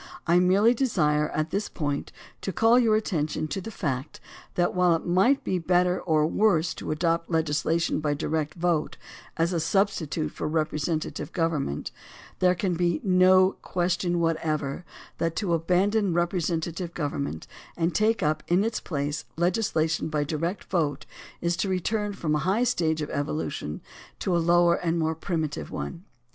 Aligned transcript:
I 0.25 0.39
merely 0.39 0.73
desire 0.73 1.29
at 1.29 1.51
this 1.51 1.69
pomt 1.69 2.11
to 2.41 2.51
call 2.51 2.79
your 2.79 2.95
attention 2.95 3.47
to 3.49 3.61
the 3.61 3.69
fact 3.69 4.19
that, 4.55 4.73
while 4.73 4.95
it 4.95 5.05
might 5.05 5.43
be 5.43 5.59
better 5.59 5.99
or 6.01 6.25
worse 6.25 6.73
to 6.73 6.89
adopt 6.89 7.29
legislation 7.29 7.99
by 7.99 8.15
direct 8.15 8.55
vote 8.55 8.97
as 9.37 9.53
a 9.53 9.59
substitute 9.59 10.31
for 10.31 10.47
representative 10.47 11.31
government, 11.33 11.91
there 12.39 12.55
can 12.55 12.73
be 12.73 12.99
no 13.03 13.51
question 13.61 14.19
whatever 14.19 14.83
that 15.19 15.35
to 15.35 15.53
abandon 15.53 16.15
repre 16.15 16.41
sentative 16.41 16.95
government 16.95 17.45
and 17.77 17.93
take 17.93 18.23
up 18.23 18.41
in 18.47 18.63
its 18.63 18.79
place 18.79 19.25
legisla 19.37 19.87
tion 19.87 20.07
by 20.07 20.23
direct 20.23 20.63
vote 20.63 21.05
is 21.41 21.55
to 21.57 21.69
return 21.69 22.13
from 22.13 22.33
a 22.33 22.39
high 22.39 22.63
stage 22.63 23.03
of 23.03 23.11
evolution 23.11 23.81
to 24.17 24.35
a 24.35 24.39
lower 24.41 24.73
and 24.73 24.97
more 24.97 25.13
primitive 25.13 25.69
one. 25.69 26.05